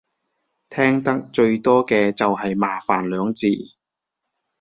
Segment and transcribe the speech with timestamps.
[0.67, 3.45] 聽得最多嘅就係麻煩兩字